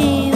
Is 0.00 0.31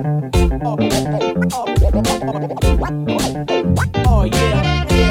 Oh 0.00 0.30
yeah. 4.24 5.07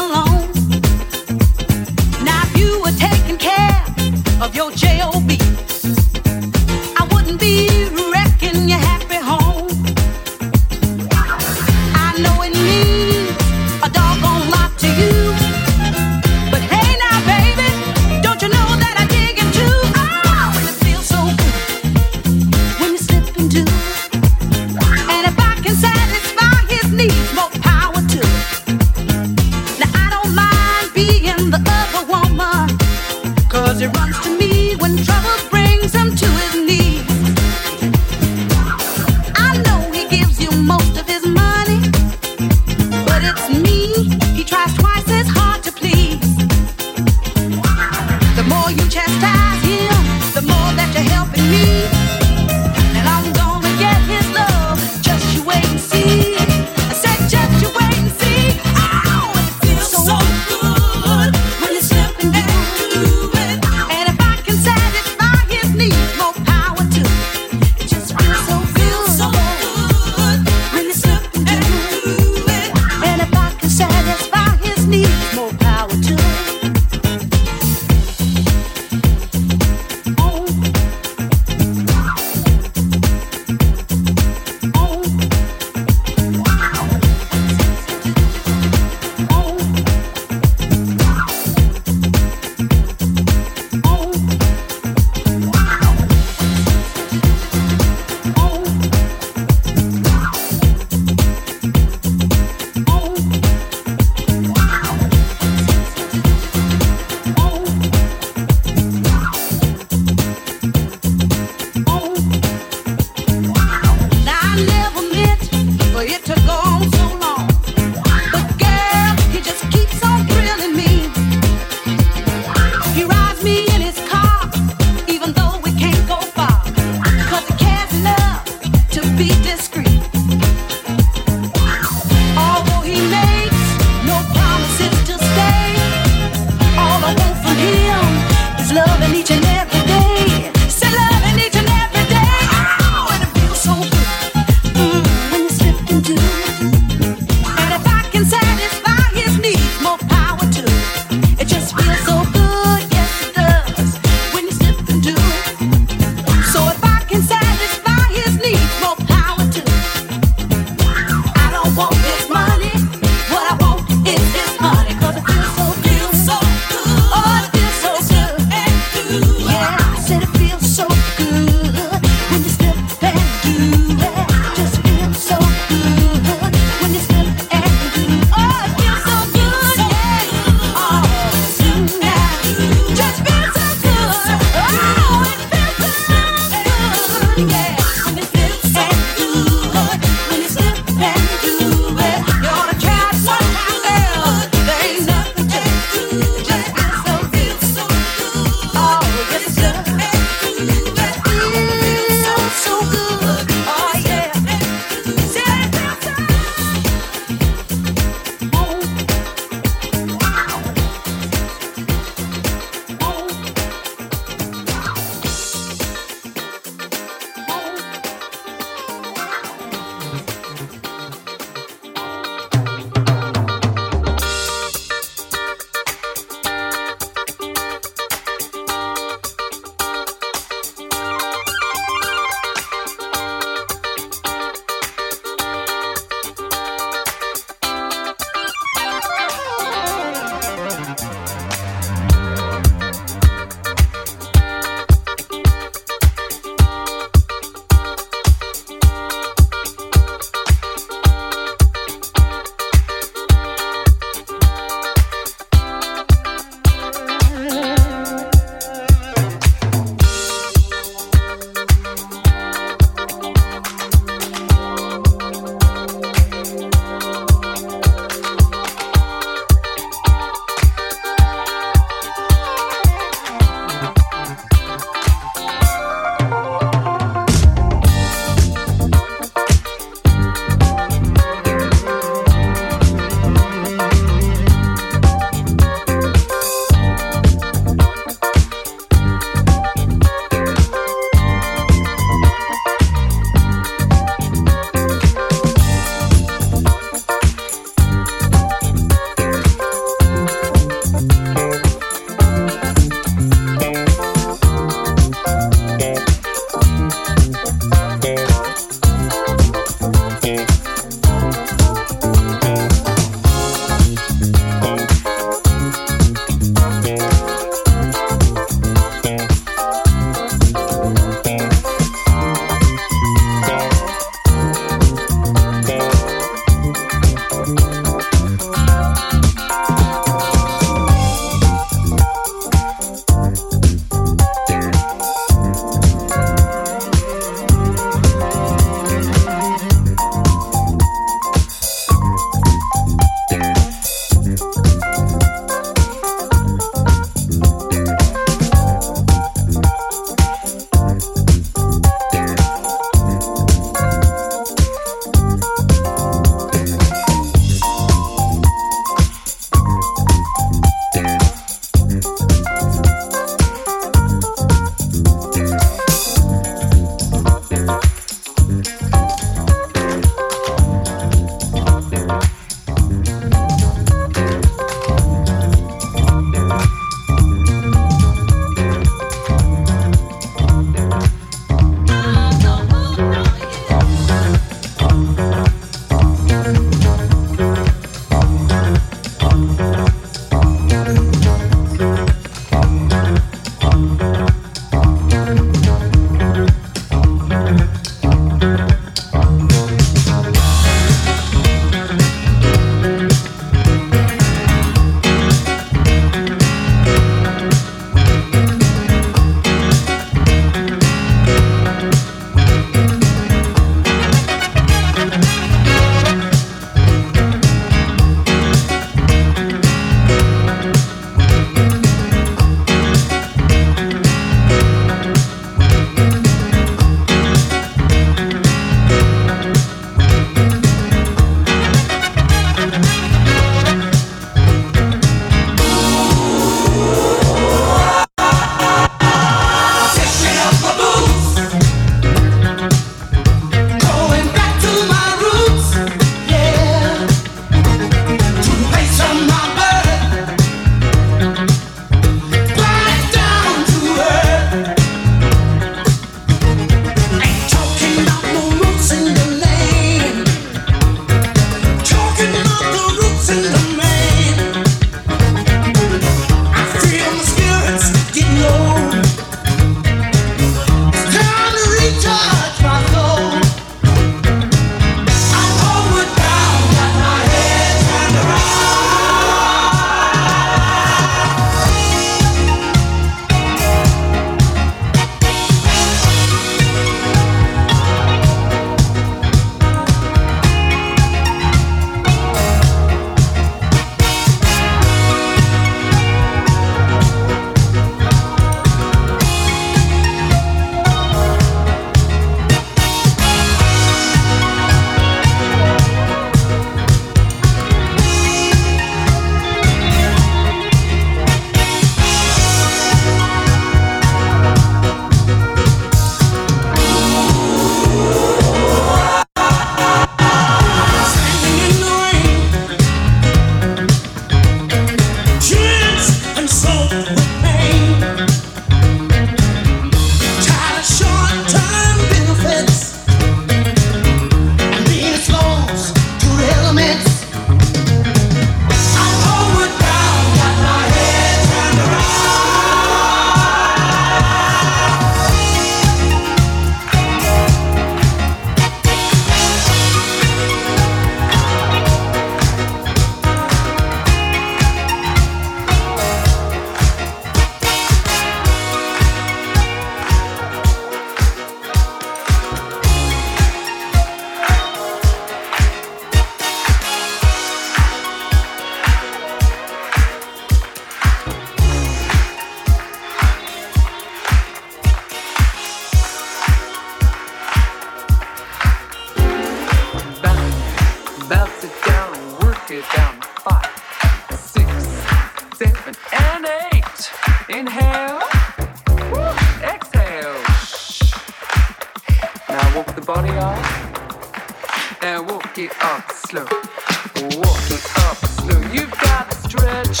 and 595.06 595.30
walk 595.30 595.56
it 595.56 595.70
up 595.82 596.10
slow. 596.10 596.42
Walk 596.42 597.66
it 597.70 597.86
up 598.06 598.16
slow. 598.16 598.60
You've 598.72 598.90
got 598.90 599.30
to 599.30 599.36
stretch, 599.36 600.00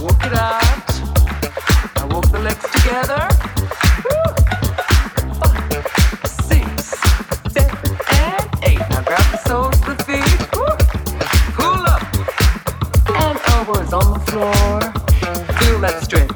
walk 0.00 0.24
it 0.26 0.34
out. 0.34 0.88
Now 1.94 2.08
walk 2.08 2.26
the 2.32 2.40
legs 2.40 2.66
together. 2.76 3.22
Five, 5.40 5.86
six, 6.26 6.66
seven, 7.54 7.96
and 8.22 8.48
eight. 8.64 8.82
Now 8.90 9.02
grab 9.02 9.26
the 9.30 9.38
soles 9.46 9.78
of 9.86 9.96
the 9.98 10.04
feet. 10.08 10.38
Pull 11.58 11.82
up 11.94 12.02
and 13.22 13.38
elbows 13.54 13.92
on 13.92 14.14
the 14.14 14.20
floor. 14.30 14.80
Feel 15.58 15.78
that 15.80 16.02
stretch. 16.02 16.29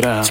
it 0.00 0.06
out. 0.06 0.29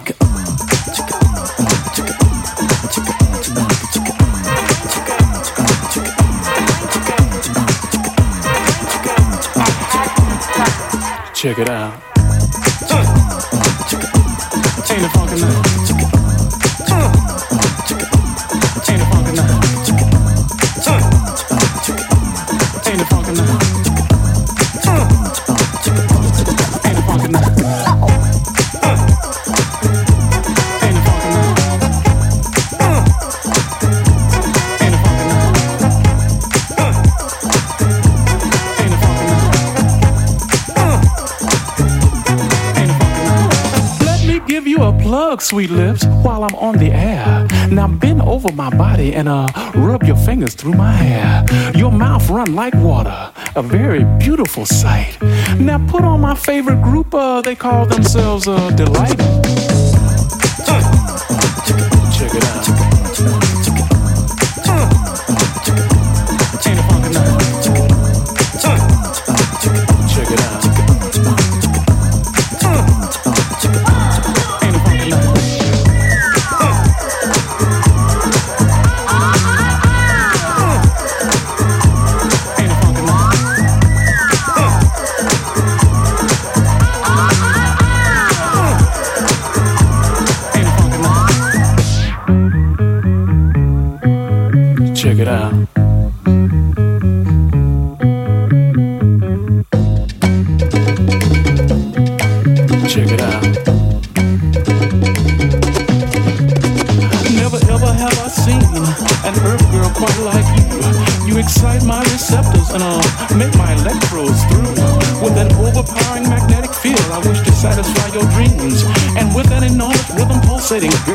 fingers 50.50 50.56
through 50.56 50.74
my 50.74 50.92
hair. 50.92 51.46
Your 51.76 51.92
mouth 51.92 52.30
run 52.30 52.56
like 52.56 52.74
water, 52.76 53.32
a 53.56 53.62
very 53.62 54.04
beautiful 54.20 54.66
sight. 54.66 55.18
Now 55.60 55.80
put 55.88 56.04
on 56.04 56.22
my 56.22 56.36
favorite 56.36 56.82
group, 56.82 57.14
uh, 57.14 57.42
they 57.42 57.56
call 57.56 57.86
themselves 57.86 58.48
uh, 58.48 58.70
Deee-Lite. 58.72 59.18
Check 62.14 62.36
it 62.36 62.44
out. 62.44 62.69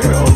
girl 0.03 0.34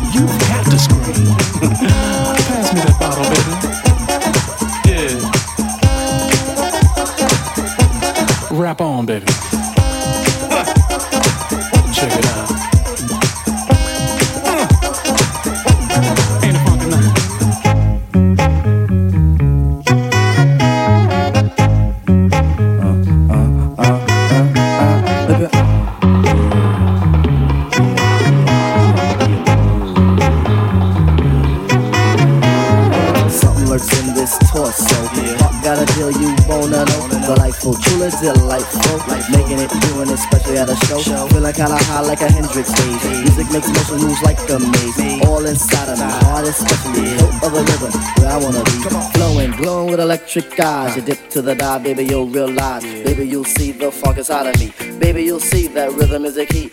electric 50.35 50.59
eyes. 50.59 50.95
You 50.95 51.01
dip 51.01 51.29
to 51.29 51.41
the 51.41 51.55
dive, 51.55 51.83
baby, 51.83 52.05
you'll 52.05 52.27
realize. 52.27 52.83
Baby, 52.83 53.27
you'll 53.27 53.43
see 53.43 53.71
the 53.71 53.91
funk 53.91 54.17
inside 54.17 54.47
of 54.47 54.59
me. 54.59 54.71
Baby, 54.99 55.23
you'll 55.23 55.39
see 55.39 55.67
that 55.69 55.91
rhythm 55.93 56.25
is 56.25 56.37
a 56.37 56.45
key. 56.45 56.69